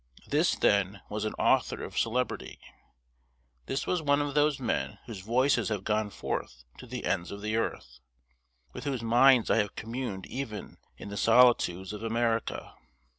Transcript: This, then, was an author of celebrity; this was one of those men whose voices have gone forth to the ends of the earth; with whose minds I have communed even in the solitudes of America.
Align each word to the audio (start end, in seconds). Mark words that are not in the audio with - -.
This, 0.25 0.55
then, 0.55 1.03
was 1.09 1.25
an 1.25 1.35
author 1.35 1.83
of 1.83 1.95
celebrity; 1.95 2.59
this 3.67 3.85
was 3.85 4.01
one 4.01 4.19
of 4.19 4.33
those 4.33 4.59
men 4.59 4.97
whose 5.05 5.19
voices 5.19 5.69
have 5.69 5.83
gone 5.83 6.09
forth 6.09 6.63
to 6.79 6.87
the 6.87 7.05
ends 7.05 7.29
of 7.29 7.43
the 7.43 7.55
earth; 7.55 7.99
with 8.73 8.85
whose 8.85 9.03
minds 9.03 9.51
I 9.51 9.57
have 9.57 9.75
communed 9.75 10.25
even 10.25 10.79
in 10.97 11.09
the 11.09 11.17
solitudes 11.17 11.93
of 11.93 12.01
America. 12.01 12.73